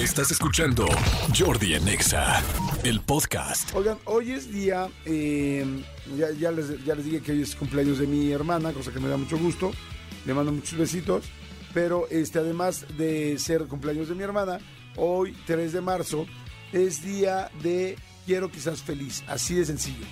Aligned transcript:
Estás 0.00 0.30
escuchando 0.30 0.86
Jordi 1.38 1.74
Anexa, 1.74 2.42
el 2.84 3.02
podcast. 3.02 3.74
Oigan, 3.74 3.98
hoy 4.06 4.32
es 4.32 4.50
día, 4.50 4.88
eh, 5.04 5.84
ya, 6.16 6.30
ya 6.30 6.50
les, 6.50 6.82
ya 6.86 6.94
les 6.94 7.04
dije 7.04 7.20
que 7.20 7.32
hoy 7.32 7.42
es 7.42 7.54
cumpleaños 7.54 7.98
de 7.98 8.06
mi 8.06 8.32
hermana, 8.32 8.72
cosa 8.72 8.92
que 8.92 8.98
me 8.98 9.10
da 9.10 9.18
mucho 9.18 9.36
gusto. 9.36 9.72
Le 10.24 10.32
mando 10.32 10.52
muchos 10.52 10.78
besitos. 10.78 11.26
Pero 11.74 12.08
este, 12.08 12.38
además 12.38 12.86
de 12.96 13.38
ser 13.38 13.66
cumpleaños 13.66 14.08
de 14.08 14.14
mi 14.14 14.22
hermana, 14.22 14.58
hoy, 14.96 15.36
3 15.46 15.70
de 15.74 15.80
marzo, 15.82 16.26
es 16.72 17.02
día 17.04 17.50
de 17.62 17.98
quiero 18.24 18.50
que 18.50 18.58
seas 18.58 18.82
feliz. 18.82 19.22
Así 19.28 19.54
de 19.54 19.66
sencillo. 19.66 20.06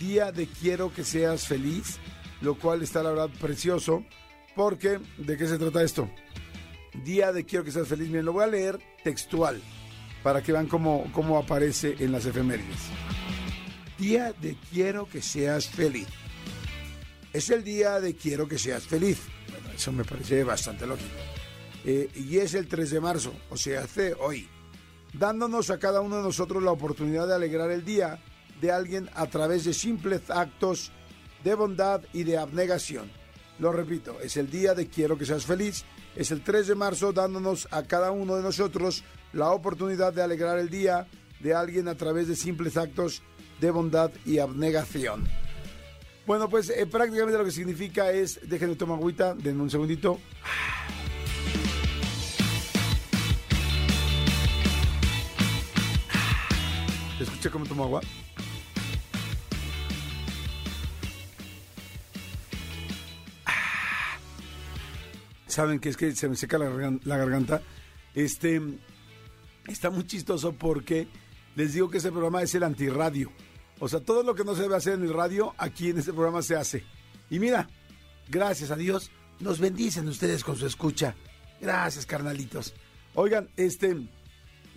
Día 0.00 0.32
de 0.32 0.48
quiero 0.48 0.92
que 0.92 1.04
seas 1.04 1.46
feliz, 1.46 1.98
lo 2.40 2.56
cual 2.56 2.82
está 2.82 3.04
la 3.04 3.10
verdad 3.10 3.30
precioso. 3.40 4.04
Porque, 4.56 4.98
¿de 5.16 5.36
qué 5.36 5.46
se 5.46 5.58
trata 5.58 5.84
esto? 5.84 6.10
Día 7.04 7.32
de 7.32 7.44
quiero 7.44 7.64
que 7.64 7.72
seas 7.72 7.88
feliz. 7.88 8.08
Miren, 8.08 8.24
lo 8.24 8.32
voy 8.32 8.44
a 8.44 8.48
leer 8.48 8.78
textual 9.04 9.60
para 10.22 10.42
que 10.42 10.52
vean 10.52 10.66
cómo, 10.66 11.10
cómo 11.12 11.38
aparece 11.38 11.96
en 11.98 12.12
las 12.12 12.26
efemérides. 12.26 12.80
Día 13.98 14.32
de 14.32 14.56
quiero 14.70 15.08
que 15.08 15.22
seas 15.22 15.68
feliz. 15.68 16.06
Es 17.32 17.50
el 17.50 17.62
día 17.62 18.00
de 18.00 18.14
quiero 18.14 18.48
que 18.48 18.58
seas 18.58 18.84
feliz. 18.86 19.18
Bueno, 19.50 19.70
eso 19.74 19.92
me 19.92 20.04
parece 20.04 20.44
bastante 20.44 20.86
lógico. 20.86 21.14
Eh, 21.84 22.10
y 22.14 22.38
es 22.38 22.54
el 22.54 22.66
3 22.68 22.90
de 22.90 23.00
marzo, 23.00 23.32
o 23.50 23.56
sea, 23.56 23.82
hace 23.82 24.14
hoy. 24.14 24.48
Dándonos 25.12 25.70
a 25.70 25.78
cada 25.78 26.00
uno 26.00 26.16
de 26.16 26.22
nosotros 26.22 26.62
la 26.62 26.72
oportunidad 26.72 27.26
de 27.26 27.34
alegrar 27.34 27.70
el 27.70 27.84
día 27.84 28.22
de 28.60 28.72
alguien 28.72 29.08
a 29.14 29.26
través 29.26 29.64
de 29.64 29.72
simples 29.72 30.28
actos 30.28 30.90
de 31.44 31.54
bondad 31.54 32.02
y 32.12 32.24
de 32.24 32.38
abnegación. 32.38 33.10
Lo 33.58 33.72
repito, 33.72 34.20
es 34.20 34.36
el 34.36 34.50
día 34.50 34.74
de 34.74 34.88
quiero 34.88 35.16
que 35.16 35.26
seas 35.26 35.44
feliz. 35.44 35.84
Es 36.16 36.30
el 36.30 36.42
3 36.42 36.66
de 36.66 36.74
marzo 36.74 37.12
dándonos 37.12 37.68
a 37.70 37.82
cada 37.84 38.10
uno 38.10 38.36
de 38.36 38.42
nosotros 38.42 39.04
la 39.32 39.50
oportunidad 39.50 40.12
de 40.12 40.22
alegrar 40.22 40.58
el 40.58 40.68
día 40.68 41.06
de 41.40 41.54
alguien 41.54 41.88
a 41.88 41.94
través 41.94 42.28
de 42.28 42.36
simples 42.36 42.76
actos 42.76 43.22
de 43.60 43.70
bondad 43.70 44.10
y 44.24 44.38
abnegación. 44.38 45.28
Bueno, 46.26 46.48
pues 46.48 46.70
eh, 46.70 46.86
prácticamente 46.86 47.38
lo 47.38 47.44
que 47.44 47.50
significa 47.50 48.10
es, 48.12 48.40
déjenme 48.48 48.76
tomar 48.76 48.98
agüita, 48.98 49.34
denme 49.34 49.62
un 49.62 49.70
segundito. 49.70 50.18
¿Escuché 57.18 57.50
cómo 57.50 57.64
tomo 57.64 57.84
agua? 57.84 58.00
Saben 65.58 65.80
que 65.80 65.88
es 65.88 65.96
que 65.96 66.14
se 66.14 66.28
me 66.28 66.36
seca 66.36 66.56
la, 66.56 66.66
gargan- 66.70 67.00
la 67.02 67.16
garganta. 67.16 67.60
Este 68.14 68.62
está 69.66 69.90
muy 69.90 70.06
chistoso 70.06 70.52
porque 70.52 71.08
les 71.56 71.72
digo 71.74 71.90
que 71.90 71.98
ese 71.98 72.12
programa 72.12 72.42
es 72.42 72.54
el 72.54 72.62
antirradio. 72.62 73.32
O 73.80 73.88
sea, 73.88 73.98
todo 73.98 74.22
lo 74.22 74.36
que 74.36 74.44
no 74.44 74.54
se 74.54 74.62
debe 74.62 74.76
hacer 74.76 74.92
en 74.94 75.02
el 75.02 75.12
radio, 75.12 75.56
aquí 75.58 75.90
en 75.90 75.98
este 75.98 76.12
programa 76.12 76.42
se 76.42 76.54
hace. 76.54 76.84
Y 77.28 77.40
mira, 77.40 77.68
gracias 78.28 78.70
a 78.70 78.76
Dios, 78.76 79.10
nos 79.40 79.58
bendicen 79.58 80.06
ustedes 80.06 80.44
con 80.44 80.54
su 80.54 80.64
escucha. 80.64 81.16
Gracias, 81.60 82.06
carnalitos. 82.06 82.72
Oigan, 83.16 83.48
este, 83.56 83.96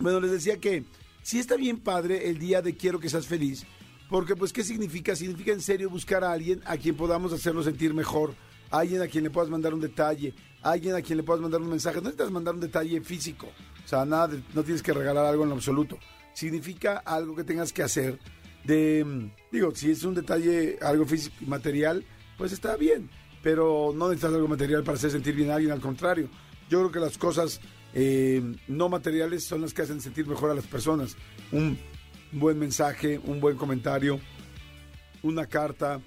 bueno, 0.00 0.18
les 0.18 0.32
decía 0.32 0.56
que 0.56 0.82
sí 1.22 1.38
está 1.38 1.54
bien 1.54 1.78
padre 1.78 2.28
el 2.28 2.40
día 2.40 2.60
de 2.60 2.74
quiero 2.76 2.98
que 2.98 3.08
seas 3.08 3.28
feliz, 3.28 3.64
porque 4.10 4.34
pues, 4.34 4.52
¿qué 4.52 4.64
significa? 4.64 5.14
Significa 5.14 5.52
en 5.52 5.60
serio 5.60 5.88
buscar 5.90 6.24
a 6.24 6.32
alguien 6.32 6.60
a 6.64 6.76
quien 6.76 6.96
podamos 6.96 7.32
hacerlo 7.32 7.62
sentir 7.62 7.94
mejor, 7.94 8.34
alguien 8.68 9.00
a 9.00 9.06
quien 9.06 9.22
le 9.22 9.30
puedas 9.30 9.48
mandar 9.48 9.74
un 9.74 9.80
detalle, 9.80 10.34
alguien 10.62 10.94
a 10.94 11.02
quien 11.02 11.18
le 11.18 11.22
puedas 11.22 11.42
mandar 11.42 11.60
un 11.60 11.70
mensaje. 11.70 11.96
No 11.96 12.04
necesitas 12.04 12.30
mandar 12.30 12.54
un 12.54 12.60
detalle 12.60 13.00
físico, 13.00 13.48
o 13.84 13.88
sea, 13.88 14.04
nada, 14.04 14.36
no 14.54 14.62
tienes 14.62 14.82
que 14.82 14.92
regalar 14.92 15.26
algo 15.26 15.42
en 15.42 15.50
lo 15.50 15.56
absoluto. 15.56 15.98
Significa 16.34 16.98
algo 16.98 17.36
que 17.36 17.44
tengas 17.44 17.72
que 17.72 17.82
hacer 17.82 18.18
digo, 18.64 19.74
si 19.74 19.90
es 19.90 20.04
un 20.04 20.14
detalle, 20.14 20.78
algo 20.80 21.04
físico 21.04 21.36
y 21.40 21.46
material, 21.46 22.04
pues 22.38 22.52
está 22.52 22.76
bien, 22.76 23.10
pero 23.42 23.92
no 23.94 24.08
necesitas 24.08 24.34
algo 24.34 24.48
material 24.48 24.84
para 24.84 24.96
hacer 24.96 25.10
sentir 25.10 25.34
bien 25.34 25.50
a 25.50 25.56
alguien, 25.56 25.72
al 25.72 25.80
contrario. 25.80 26.28
Yo 26.70 26.78
creo 26.80 26.92
que 26.92 27.00
las 27.00 27.18
cosas 27.18 27.60
eh, 27.92 28.42
no 28.68 28.88
materiales 28.88 29.44
son 29.44 29.62
las 29.62 29.74
que 29.74 29.82
hacen 29.82 30.00
sentir 30.00 30.26
mejor 30.26 30.50
a 30.50 30.54
las 30.54 30.66
personas. 30.66 31.16
Un 31.50 31.78
buen 32.30 32.58
mensaje, 32.58 33.20
un 33.24 33.40
buen 33.40 33.56
comentario, 33.56 34.20
una 35.22 35.46
carta, 35.46 36.00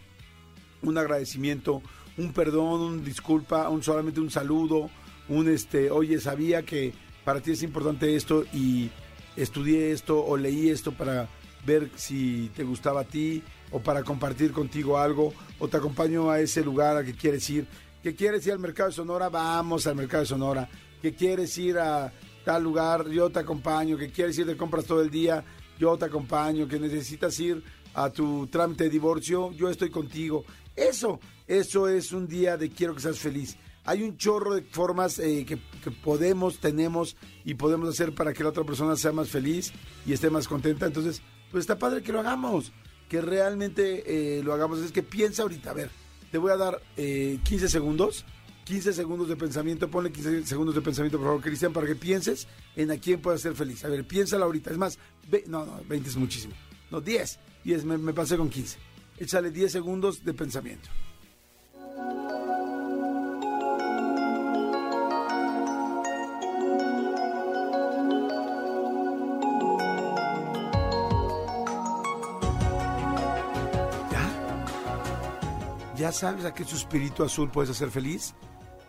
un 0.81 0.97
agradecimiento, 0.97 1.81
un 2.17 2.31
perdón, 2.33 2.81
un 2.81 3.03
disculpa, 3.03 3.69
un 3.69 3.83
solamente 3.83 4.19
un 4.19 4.31
saludo, 4.31 4.89
un 5.29 5.49
este, 5.49 5.91
oye, 5.91 6.19
sabía 6.19 6.63
que 6.63 6.93
para 7.23 7.41
ti 7.41 7.51
es 7.51 7.63
importante 7.63 8.15
esto 8.15 8.45
y 8.53 8.89
estudié 9.35 9.91
esto 9.91 10.23
o 10.23 10.37
leí 10.37 10.69
esto 10.69 10.91
para 10.91 11.27
ver 11.65 11.89
si 11.95 12.51
te 12.55 12.63
gustaba 12.63 13.01
a 13.01 13.05
ti 13.05 13.41
o 13.71 13.79
para 13.79 14.03
compartir 14.03 14.51
contigo 14.51 14.97
algo 14.97 15.33
o 15.59 15.67
te 15.67 15.77
acompaño 15.77 16.29
a 16.29 16.39
ese 16.39 16.63
lugar 16.63 16.97
al 16.97 17.05
que 17.05 17.13
quieres 17.13 17.49
ir. 17.49 17.67
¿Que 18.03 18.13
quieres 18.13 18.45
ir 18.45 18.53
al 18.53 18.59
mercado 18.59 18.89
de 18.89 18.95
Sonora? 18.95 19.29
Vamos 19.29 19.87
al 19.87 19.95
mercado 19.95 20.21
de 20.21 20.27
Sonora. 20.27 20.69
¿Que 21.01 21.15
quieres 21.15 21.57
ir 21.57 21.79
a 21.79 22.13
tal 22.43 22.63
lugar? 22.63 23.09
Yo 23.09 23.31
te 23.31 23.39
acompaño. 23.39 23.97
¿Que 23.97 24.11
quieres 24.11 24.37
ir 24.37 24.45
de 24.45 24.55
compras 24.55 24.85
todo 24.85 25.01
el 25.01 25.09
día? 25.09 25.43
Yo 25.79 25.97
te 25.97 26.05
acompaño. 26.05 26.67
¿Que 26.67 26.79
necesitas 26.79 27.39
ir 27.39 27.63
a 27.95 28.11
tu 28.11 28.45
trámite 28.45 28.83
de 28.83 28.89
divorcio? 28.91 29.51
Yo 29.53 29.71
estoy 29.71 29.89
contigo. 29.89 30.45
Eso, 30.75 31.19
eso 31.47 31.87
es 31.87 32.11
un 32.11 32.27
día 32.27 32.57
de 32.57 32.69
quiero 32.69 32.93
que 32.95 33.01
seas 33.01 33.19
feliz. 33.19 33.57
Hay 33.85 34.01
un 34.03 34.17
chorro 34.17 34.55
de 34.55 34.63
formas 34.63 35.19
eh, 35.19 35.45
que, 35.45 35.57
podemos, 35.91 36.59
tenemos 36.59 37.15
y 37.43 37.53
podemos 37.53 37.87
hacer 37.89 38.15
para 38.15 38.33
que 38.33 38.43
la 38.43 38.49
otra 38.49 38.63
persona 38.63 38.95
sea 38.95 39.11
más 39.11 39.29
feliz 39.29 39.71
y 40.05 40.13
esté 40.13 40.29
más 40.29 40.47
contenta. 40.47 40.85
Entonces, 40.87 41.21
pues 41.51 41.61
está 41.63 41.77
padre 41.77 42.01
que 42.01 42.11
lo 42.11 42.19
hagamos, 42.19 42.71
que 43.07 43.21
realmente 43.21 44.37
eh, 44.39 44.43
lo 44.43 44.53
hagamos. 44.53 44.79
Es 44.79 44.91
que 44.91 45.03
piensa 45.03 45.43
ahorita, 45.43 45.69
a 45.69 45.73
ver, 45.73 45.91
te 46.31 46.39
voy 46.39 46.51
a 46.51 46.57
dar 46.57 46.81
eh, 46.97 47.39
15 47.43 47.69
segundos, 47.69 48.25
15 48.63 48.91
segundos 48.93 49.27
de 49.29 49.35
pensamiento, 49.35 49.87
ponle 49.91 50.11
15 50.11 50.47
segundos 50.47 50.73
de 50.73 50.81
pensamiento, 50.81 51.19
por 51.19 51.27
favor, 51.27 51.41
Cristian, 51.43 51.71
para 51.71 51.85
que 51.85 51.95
pienses 51.95 52.47
en 52.75 52.89
a 52.89 52.97
quién 52.97 53.21
puedes 53.21 53.41
ser 53.41 53.53
feliz. 53.53 53.85
A 53.85 53.89
ver, 53.89 54.07
piénsalo 54.07 54.45
ahorita. 54.45 54.71
Es 54.71 54.77
más, 54.79 54.97
ve- 55.29 55.43
no, 55.45 55.63
no, 55.63 55.79
20 55.87 56.09
es 56.09 56.15
muchísimo. 56.17 56.55
No, 56.89 56.99
10, 57.01 57.39
10, 57.63 57.85
me, 57.85 57.99
me 57.99 58.13
pasé 58.13 58.35
con 58.35 58.49
15. 58.49 58.79
Échale 59.17 59.49
10 59.49 59.71
segundos 59.71 60.25
de 60.25 60.33
pensamiento. 60.33 60.89
¿Ya? 74.11 75.95
¿Ya 75.95 76.11
sabes 76.11 76.43
a 76.43 76.53
qué 76.53 76.65
suspirito 76.65 77.23
azul 77.23 77.49
puedes 77.49 77.71
hacer 77.71 77.89
feliz? 77.91 78.35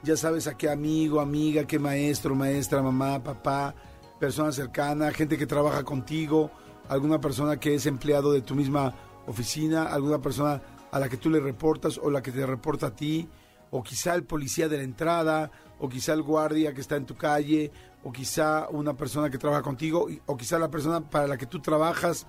¿Ya 0.03 0.17
sabes 0.17 0.49
a 0.49 0.57
qué 0.57 0.69
amigo, 0.69 1.21
amiga, 1.21 1.69
qué 1.69 1.79
maestro, 1.79 2.35
maestra, 2.35 2.83
mamá, 2.83 3.23
papá, 3.23 3.77
persona 4.19 4.51
cercana, 4.51 5.13
gente 5.13 5.39
que 5.39 5.47
trabaja 5.47 5.85
contigo, 5.85 6.51
alguna 6.89 7.21
persona 7.21 7.59
que 7.59 7.77
es 7.77 7.87
empleado 7.87 8.33
de 8.33 8.43
tu 8.43 8.57
misma 8.57 8.93
oficina, 9.27 9.85
alguna 9.85 10.21
persona 10.21 10.61
a 10.91 10.99
la 10.99 11.09
que 11.09 11.17
tú 11.17 11.31
le 11.31 11.41
reportas 11.41 11.99
o 11.99 12.11
la 12.11 12.23
que 12.23 12.33
te 12.33 12.47
reporta 12.47 12.89
a 12.89 12.97
ti, 12.97 13.29
o 13.71 13.83
quizá 13.83 14.15
el 14.15 14.25
policía 14.25 14.69
de 14.69 14.79
la 14.79 14.85
entrada, 14.85 15.51
o 15.79 15.89
quizá 15.89 16.13
el 16.13 16.23
guardia 16.23 16.73
que 16.73 16.81
está 16.81 16.97
en 16.97 17.07
tu 17.07 17.17
calle, 17.17 17.71
o 18.05 18.13
quizá 18.13 18.69
una 18.71 18.97
persona 18.97 19.29
que 19.29 19.39
trabaja 19.39 19.63
contigo, 19.63 20.07
o 20.27 20.37
quizá 20.37 20.59
la 20.59 20.71
persona 20.71 21.01
para 21.01 21.27
la 21.27 21.37
que 21.37 21.47
tú 21.47 21.61
trabajas, 21.61 22.27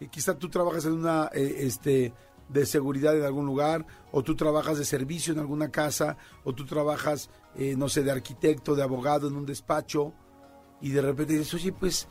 y 0.00 0.08
quizá 0.08 0.36
tú 0.36 0.48
trabajas 0.48 0.84
en 0.84 0.92
una 0.92 1.30
eh, 1.32 1.56
este 1.60 2.12
de 2.48 2.66
seguridad 2.66 3.16
en 3.16 3.24
algún 3.24 3.46
lugar 3.46 3.86
o 4.10 4.22
tú 4.22 4.34
trabajas 4.34 4.76
de 4.76 4.84
servicio 4.84 5.32
en 5.32 5.38
alguna 5.38 5.70
casa 5.70 6.16
o 6.44 6.52
tú 6.52 6.66
trabajas 6.66 7.30
eh, 7.56 7.74
no 7.76 7.88
sé 7.88 8.02
de 8.02 8.10
arquitecto 8.10 8.74
de 8.74 8.82
abogado 8.82 9.28
en 9.28 9.36
un 9.36 9.46
despacho 9.46 10.12
y 10.80 10.90
de 10.90 11.00
repente 11.00 11.34
dices 11.34 11.54
oye 11.54 11.72
pues 11.72 12.08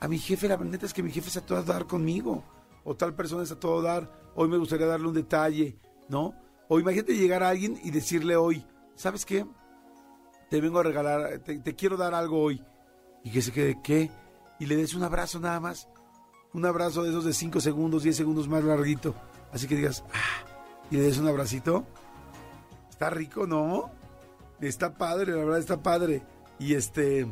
a 0.00 0.08
mi 0.08 0.18
jefe 0.18 0.48
la 0.48 0.56
neta 0.56 0.86
es 0.86 0.94
que 0.94 1.02
mi 1.02 1.10
jefe 1.10 1.28
es 1.28 1.36
a 1.36 1.62
dar 1.62 1.86
conmigo 1.86 2.42
o 2.84 2.94
tal 2.94 3.14
persona 3.14 3.42
es 3.42 3.52
a 3.52 3.60
todo 3.60 3.82
dar 3.82 4.10
hoy 4.34 4.48
me 4.48 4.58
gustaría 4.58 4.86
darle 4.86 5.08
un 5.08 5.14
detalle 5.14 5.76
no 6.08 6.34
o 6.68 6.78
imagínate 6.78 7.16
llegar 7.16 7.42
a 7.42 7.48
alguien 7.48 7.78
y 7.82 7.90
decirle 7.90 8.36
hoy 8.36 8.64
sabes 8.94 9.24
qué 9.24 9.46
te 10.50 10.60
vengo 10.60 10.78
a 10.78 10.82
regalar 10.82 11.38
te, 11.40 11.58
te 11.58 11.74
quiero 11.74 11.96
dar 11.96 12.14
algo 12.14 12.42
hoy 12.42 12.62
y 13.24 13.30
que 13.30 13.42
se 13.42 13.52
quede 13.52 13.80
qué 13.82 14.10
y 14.58 14.66
le 14.66 14.76
des 14.76 14.94
un 14.94 15.02
abrazo 15.02 15.40
nada 15.40 15.60
más 15.60 15.88
un 16.54 16.66
abrazo 16.66 17.02
de 17.02 17.10
esos 17.10 17.24
de 17.24 17.32
5 17.32 17.60
segundos, 17.60 18.02
10 18.02 18.14
segundos 18.16 18.48
más 18.48 18.62
larguito. 18.62 19.14
Así 19.52 19.66
que 19.66 19.76
digas, 19.76 20.04
ah, 20.12 20.44
y 20.90 20.96
le 20.96 21.02
des 21.02 21.18
un 21.18 21.28
abracito. 21.28 21.86
Está 22.90 23.08
rico, 23.10 23.46
¿no? 23.46 23.90
Está 24.60 24.94
padre, 24.94 25.32
la 25.32 25.44
verdad 25.44 25.58
está 25.58 25.82
padre. 25.82 26.22
Y 26.58 26.74
este, 26.74 27.26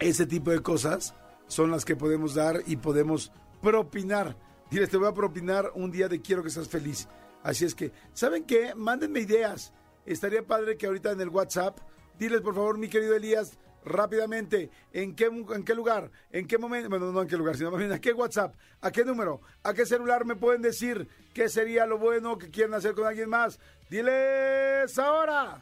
ese 0.00 0.26
tipo 0.26 0.50
de 0.50 0.60
cosas 0.60 1.14
son 1.46 1.70
las 1.70 1.84
que 1.84 1.94
podemos 1.94 2.34
dar 2.34 2.62
y 2.66 2.76
podemos 2.76 3.32
propinar. 3.66 4.36
Diles, 4.70 4.88
te 4.88 4.96
voy 4.96 5.08
a 5.08 5.12
propinar 5.12 5.72
un 5.74 5.90
día 5.90 6.06
de 6.06 6.22
quiero 6.22 6.40
que 6.40 6.50
seas 6.50 6.68
feliz. 6.68 7.08
Así 7.42 7.64
es 7.64 7.74
que, 7.74 7.90
¿saben 8.12 8.44
qué? 8.44 8.76
Mándenme 8.76 9.18
ideas. 9.18 9.72
Estaría 10.04 10.46
padre 10.46 10.76
que 10.76 10.86
ahorita 10.86 11.10
en 11.10 11.20
el 11.20 11.30
WhatsApp, 11.30 11.80
diles 12.16 12.42
por 12.42 12.54
favor, 12.54 12.78
mi 12.78 12.88
querido 12.88 13.16
Elías, 13.16 13.58
rápidamente, 13.84 14.70
¿en 14.92 15.16
qué, 15.16 15.24
en 15.24 15.64
qué 15.64 15.74
lugar? 15.74 16.12
¿En 16.30 16.46
qué 16.46 16.58
momento? 16.58 16.88
Bueno, 16.88 17.10
no 17.10 17.22
en 17.22 17.26
qué 17.26 17.36
lugar, 17.36 17.56
sino 17.56 17.72
más 17.72 17.80
bien, 17.80 17.90
¿a 17.90 18.00
qué 18.00 18.12
WhatsApp? 18.12 18.54
¿A 18.82 18.92
qué 18.92 19.04
número? 19.04 19.40
¿A 19.64 19.74
qué 19.74 19.84
celular 19.84 20.24
me 20.24 20.36
pueden 20.36 20.62
decir 20.62 21.08
qué 21.34 21.48
sería 21.48 21.86
lo 21.86 21.98
bueno 21.98 22.38
que 22.38 22.52
quieren 22.52 22.72
hacer 22.74 22.94
con 22.94 23.04
alguien 23.04 23.28
más? 23.28 23.58
Diles 23.90 24.96
ahora. 24.96 25.60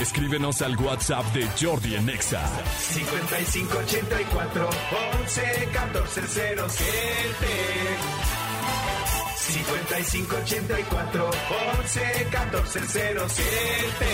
Escríbenos 0.00 0.62
al 0.62 0.76
WhatsApp 0.78 1.26
de 1.34 1.46
Jordi 1.60 1.94
en 1.94 2.08
Exa. 2.08 2.40
5584 2.78 4.70
11 5.20 5.68
14 5.74 6.22
07 6.26 7.46
5584 9.36 11.30
11 11.80 12.00
14 12.32 12.80
07 12.88 14.06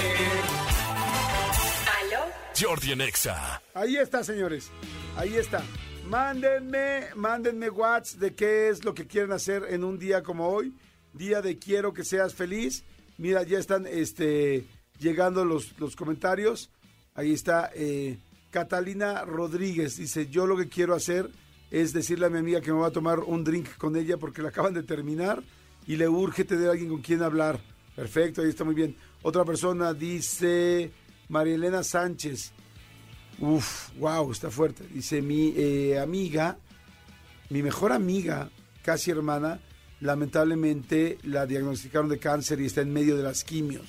¿Aló? 2.01 2.33
Jordi 2.61 2.91
en 2.91 3.01
Exa. 3.03 3.63
Ahí 3.73 3.97
está, 3.97 4.25
señores. 4.25 4.73
Ahí 5.17 5.37
está. 5.37 5.63
Mándenme, 6.09 7.11
mándenme 7.15 7.71
WhatsApp 7.71 8.21
de 8.21 8.35
qué 8.35 8.71
es 8.71 8.85
lo 8.85 8.93
que 8.93 9.07
quieren 9.07 9.31
hacer 9.31 9.63
en 9.69 9.85
un 9.85 10.01
día 10.01 10.25
como 10.25 10.49
hoy. 10.49 10.75
Día 11.13 11.43
de 11.43 11.61
quiero 11.61 11.93
que 11.93 12.03
seas 12.03 12.35
feliz. 12.35 12.83
Mira, 13.19 13.45
ya 13.45 13.61
están 13.61 13.87
este, 13.87 14.67
llegando 14.99 15.45
los, 15.45 15.79
los 15.79 15.97
comentarios. 15.97 16.71
Ahí 17.15 17.33
está 17.33 17.71
eh, 17.75 18.19
Catalina 18.51 19.25
Rodríguez. 19.25 19.97
Dice, 19.97 20.29
yo 20.29 20.47
lo 20.47 20.57
que 20.57 20.69
quiero 20.69 20.95
hacer 20.95 21.31
es 21.71 21.93
decirle 21.93 22.27
a 22.27 22.31
mi 22.31 22.39
amiga 22.39 22.61
que 22.61 22.73
me 22.73 22.79
va 22.79 22.89
a 22.89 22.93
tomar 22.93 23.21
un 23.21 23.45
drink 23.45 23.77
con 23.77 23.97
ella 23.97 24.17
porque 24.17 24.43
la 24.43 24.49
acaban 24.49 24.75
de 24.75 24.83
terminar 24.83 25.43
y 25.87 25.97
le 25.97 26.09
urge 26.09 26.45
tener 26.45 26.69
a 26.69 26.73
alguien 26.73 26.89
con 26.91 27.03
quien 27.03 27.23
hablar. 27.23 27.61
Perfecto, 27.95 28.43
ahí 28.43 28.49
está 28.49 28.65
muy 28.65 28.75
bien. 28.75 28.97
Otra 29.23 29.45
persona 29.45 29.95
dice 29.95 30.91
María 31.29 31.55
Elena 31.55 31.83
Sánchez. 31.83 32.53
Uf, 33.39 33.91
wow, 33.99 34.31
está 34.31 34.51
fuerte. 34.51 34.85
Dice 34.93 35.21
mi 35.23 35.53
eh, 35.57 35.99
amiga, 35.99 36.59
mi 37.51 37.63
mejor 37.63 37.93
amiga, 37.93 38.51
casi 38.83 39.11
hermana, 39.11 39.61
lamentablemente 40.01 41.19
la 41.23 41.47
diagnosticaron 41.47 42.09
de 42.09 42.19
cáncer 42.19 42.61
y 42.61 42.67
está 42.67 42.81
en 42.83 42.93
medio 42.93 43.17
de 43.17 43.23
las 43.23 43.45
quimios. 43.45 43.87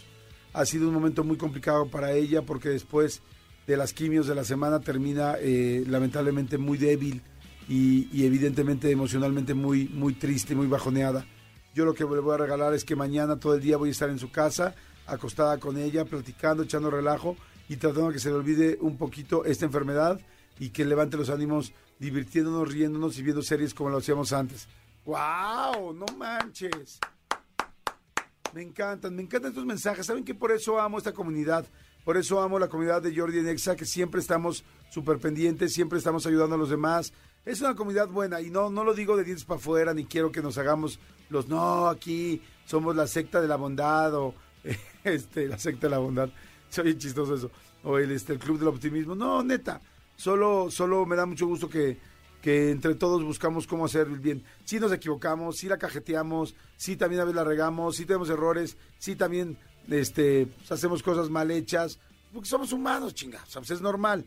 Ha 0.53 0.65
sido 0.65 0.87
un 0.87 0.93
momento 0.93 1.23
muy 1.23 1.37
complicado 1.37 1.87
para 1.87 2.13
ella 2.13 2.41
porque 2.41 2.69
después 2.69 3.21
de 3.67 3.77
las 3.77 3.93
quimios 3.93 4.27
de 4.27 4.35
la 4.35 4.43
semana 4.43 4.79
termina 4.79 5.35
eh, 5.39 5.83
lamentablemente 5.87 6.57
muy 6.57 6.77
débil 6.77 7.21
y, 7.67 8.25
evidentemente 8.25 8.89
emocionalmente 8.89 9.53
muy, 9.53 9.89
muy 9.89 10.13
triste, 10.13 10.55
muy 10.55 10.67
bajoneada. 10.67 11.25
Yo 11.75 11.85
lo 11.85 11.93
que 11.93 12.05
le 12.05 12.21
voy 12.21 12.33
a 12.33 12.37
regalar 12.37 12.73
es 12.73 12.85
que 12.85 12.95
mañana 12.95 13.37
todo 13.37 13.55
el 13.55 13.61
día 13.61 13.77
voy 13.77 13.89
a 13.89 13.91
estar 13.91 14.09
en 14.09 14.19
su 14.19 14.31
casa, 14.31 14.73
acostada 15.05 15.57
con 15.59 15.77
ella, 15.77 16.05
platicando, 16.05 16.63
echando 16.63 16.89
relajo 16.89 17.35
y 17.67 17.75
tratando 17.75 18.11
que 18.11 18.19
se 18.19 18.29
le 18.29 18.35
olvide 18.35 18.77
un 18.79 18.97
poquito 18.97 19.43
esta 19.43 19.65
enfermedad 19.65 20.19
y 20.59 20.69
que 20.69 20.85
levante 20.85 21.17
los 21.17 21.29
ánimos 21.29 21.73
divirtiéndonos, 21.99 22.71
riéndonos 22.71 23.17
y 23.17 23.23
viendo 23.23 23.41
series 23.41 23.73
como 23.73 23.89
lo 23.89 23.97
hacíamos 23.97 24.31
antes. 24.31 24.67
¡Wow! 25.05 25.93
¡No 25.93 26.05
manches! 26.17 26.99
Me 28.53 28.61
encantan, 28.61 29.15
me 29.15 29.21
encantan 29.23 29.51
estos 29.51 29.65
mensajes. 29.65 30.05
¿Saben 30.05 30.23
que 30.23 30.35
por 30.35 30.51
eso 30.51 30.79
amo 30.79 30.97
esta 30.97 31.13
comunidad? 31.13 31.65
Por 32.03 32.17
eso 32.17 32.41
amo 32.41 32.57
la 32.57 32.69
comunidad 32.69 33.01
de 33.01 33.15
Jordi 33.15 33.41
Nexa, 33.41 33.75
que 33.75 33.85
siempre 33.85 34.21
estamos 34.21 34.63
súper 34.89 35.19
pendientes, 35.19 35.73
siempre 35.73 35.97
estamos 35.97 36.25
ayudando 36.25 36.55
a 36.55 36.57
los 36.57 36.69
demás. 36.69 37.13
Es 37.45 37.61
una 37.61 37.75
comunidad 37.75 38.07
buena 38.07 38.41
y 38.41 38.49
no, 38.49 38.69
no 38.69 38.83
lo 38.83 38.93
digo 38.93 39.17
de 39.17 39.23
dientes 39.23 39.45
para 39.45 39.59
afuera, 39.59 39.93
ni 39.93 40.05
quiero 40.05 40.31
que 40.31 40.41
nos 40.41 40.57
hagamos 40.57 40.99
los 41.29 41.47
no, 41.47 41.87
aquí 41.87 42.41
somos 42.65 42.95
la 42.95 43.07
secta 43.07 43.41
de 43.41 43.47
la 43.47 43.57
bondad 43.57 44.13
o 44.15 44.33
este, 45.03 45.47
la 45.47 45.57
secta 45.57 45.87
de 45.87 45.91
la 45.91 45.97
bondad. 45.97 46.29
Soy 46.69 46.97
chistoso 46.97 47.35
eso. 47.35 47.51
O 47.83 47.97
el, 47.97 48.11
este, 48.11 48.33
el 48.33 48.39
club 48.39 48.59
del 48.59 48.69
optimismo. 48.69 49.15
No, 49.15 49.43
neta. 49.43 49.81
Solo, 50.15 50.71
solo 50.71 51.05
me 51.05 51.15
da 51.15 51.25
mucho 51.25 51.47
gusto 51.47 51.69
que, 51.69 51.97
que 52.41 52.71
entre 52.71 52.95
todos 52.95 53.23
buscamos 53.23 53.67
cómo 53.67 53.85
hacer 53.85 54.07
el 54.07 54.19
bien. 54.19 54.43
Si 54.65 54.79
nos 54.79 54.91
equivocamos, 54.91 55.57
si 55.57 55.67
la 55.67 55.77
cajeteamos, 55.77 56.55
si 56.75 56.95
también 56.95 57.21
a 57.21 57.25
veces 57.25 57.35
la 57.35 57.43
regamos, 57.43 57.95
si 57.95 58.05
tenemos 58.05 58.29
errores, 58.29 58.77
si 58.99 59.15
también 59.15 59.57
este, 59.89 60.47
pues, 60.47 60.71
hacemos 60.71 61.03
cosas 61.03 61.29
mal 61.29 61.51
hechas, 61.51 61.99
porque 62.33 62.49
somos 62.49 62.71
humanos, 62.71 63.13
chinga, 63.13 63.43
pues, 63.53 63.71
es 63.71 63.81
normal. 63.81 64.25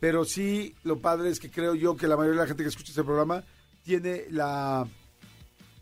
Pero 0.00 0.24
sí, 0.24 0.74
lo 0.82 0.98
padre 1.00 1.30
es 1.30 1.38
que 1.38 1.50
creo 1.50 1.74
yo 1.74 1.96
que 1.96 2.08
la 2.08 2.16
mayoría 2.16 2.40
de 2.40 2.44
la 2.44 2.48
gente 2.48 2.64
que 2.64 2.70
escucha 2.70 2.90
este 2.90 3.04
programa 3.04 3.44
tiene 3.84 4.24
la, 4.30 4.86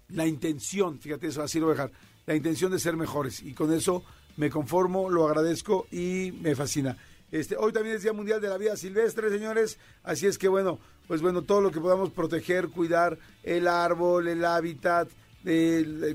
la 0.09 0.27
intención, 0.27 0.99
fíjate 1.01 1.29
eso, 1.29 1.43
así 1.43 1.59
lo 1.59 1.67
voy 1.67 1.73
a 1.73 1.77
dejar, 1.77 1.93
la 2.27 2.35
intención 2.35 2.71
de 2.71 2.79
ser 2.79 2.97
mejores. 2.97 3.43
Y 3.43 3.55
con 3.55 3.73
eso 3.73 4.05
me 4.37 4.51
conformo, 4.51 5.09
lo 5.09 5.27
agradezco 5.27 5.87
y 5.91 6.33
me 6.41 6.55
fascina. 6.55 6.97
Este, 7.33 7.57
hoy 7.57 7.73
también 7.73 7.97
es 7.97 8.03
Día 8.03 8.13
Mundial 8.13 8.41
de 8.41 8.49
la 8.49 8.59
Vida 8.59 8.77
Silvestre, 8.77 9.31
señores. 9.31 9.79
Así 10.03 10.27
es 10.27 10.37
que 10.37 10.49
bueno, 10.49 10.79
pues 11.07 11.23
bueno, 11.23 11.43
todo 11.43 11.61
lo 11.61 11.71
que 11.71 11.81
podamos 11.81 12.11
proteger, 12.11 12.69
cuidar 12.69 13.19
el 13.43 13.69
árbol, 13.69 14.29
el 14.29 14.45
hábitat, 14.45 15.09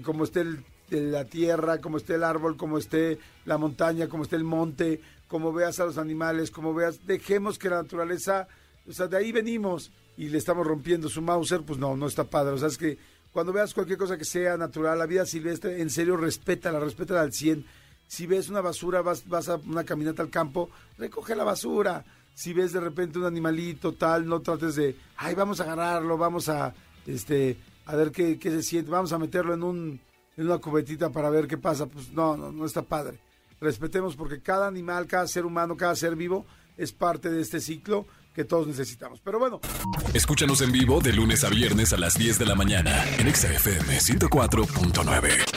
como 0.04 0.26
esté 0.26 0.46
la 0.90 1.26
tierra, 1.26 1.80
como 1.80 1.98
esté 1.98 2.16
el 2.16 2.24
árbol, 2.24 2.58
como 2.58 2.78
esté 2.78 3.18
la 3.46 3.58
montaña, 3.58 4.08
como 4.08 4.24
esté 4.24 4.36
el 4.36 4.44
monte, 4.44 5.02
como 5.28 5.52
veas 5.54 5.80
a 5.80 5.86
los 5.86 5.98
animales, 5.98 6.52
como 6.52 6.74
veas, 6.74 7.06
dejemos 7.06 7.58
que 7.58 7.70
la 7.70 7.82
naturaleza, 7.82 8.48
o 8.88 8.94
sea, 8.94 9.08
de 9.08 9.18
ahí 9.18 9.32
venimos 9.32 9.92
y 10.18 10.30
le 10.30 10.38
estamos 10.38 10.66
rompiendo 10.68 11.10
su 11.10 11.22
Mauser, 11.22 11.62
pues 11.62 11.80
no, 11.80 11.96
no 11.96 12.08
está 12.08 12.26
padre. 12.26 12.54
O 12.54 12.58
sea, 12.58 12.68
es 12.68 12.78
que 12.78 12.98
cuando 13.32 13.52
veas 13.52 13.74
cualquier 13.74 13.98
cosa 13.98 14.18
que 14.18 14.26
sea 14.26 14.56
natural, 14.58 14.98
la 14.98 15.06
vida 15.06 15.26
silvestre, 15.26 15.82
en 15.82 15.90
serio, 15.90 16.16
respétala, 16.16 16.80
respétala 16.80 17.22
al 17.22 17.34
100. 17.34 17.66
Si 18.08 18.28
ves 18.28 18.50
una 18.50 18.62
basura, 18.62 19.02
vas, 19.02 19.28
vas 19.28 19.50
a 19.50 19.56
una 19.56 19.84
caminata 19.84 20.22
al 20.22 20.30
campo, 20.30 20.70
recoge 20.98 21.36
la 21.36 21.44
basura. 21.44 22.04
Si 22.34 22.54
ves 22.54 22.74
de 22.74 22.80
repente 22.80 23.18
un 23.20 23.26
animalito 23.26 23.94
tal, 23.94 24.28
no 24.28 24.42
trates 24.42 24.76
de, 24.76 24.96
ay, 25.18 25.36
vamos 25.36 25.60
a 25.60 25.64
agarrarlo, 25.64 26.18
vamos 26.18 26.50
a, 26.50 26.74
este, 27.08 27.58
a 27.86 27.96
ver 27.96 28.12
qué, 28.12 28.38
qué 28.38 28.52
se 28.52 28.64
siente, 28.64 28.92
vamos 28.92 29.14
a 29.14 29.18
meterlo 29.18 29.54
en 29.54 29.64
un, 29.64 30.00
en 30.38 30.46
una 30.46 30.58
cubetita 30.58 31.10
para 31.10 31.30
ver 31.30 31.48
qué 31.48 31.58
pasa. 31.58 31.86
Pues 31.86 32.12
no, 32.12 32.36
no, 32.38 32.52
no 32.52 32.66
está 32.66 32.82
padre. 32.82 33.20
Respetemos 33.62 34.16
porque 34.16 34.42
cada 34.42 34.68
animal, 34.68 35.08
cada 35.08 35.28
ser 35.28 35.46
humano, 35.46 35.78
cada 35.78 35.96
ser 35.96 36.16
vivo 36.16 36.46
es 36.78 36.92
parte 36.92 37.30
de 37.30 37.42
este 37.42 37.62
ciclo 37.62 38.06
que 38.34 38.44
todos 38.44 38.68
necesitamos. 38.68 39.22
Pero 39.24 39.40
bueno, 39.40 39.62
Escúchanos 40.14 40.62
en 40.62 40.72
vivo 40.72 41.00
de 41.02 41.14
lunes 41.14 41.44
a 41.44 41.50
viernes 41.50 41.94
a 41.94 41.98
las 41.98 42.18
10 42.18 42.40
de 42.40 42.46
la 42.46 42.56
mañana 42.56 43.04
en 43.18 43.28
Exa 43.28 43.52
FM 43.54 43.98
104.9. 43.98 45.55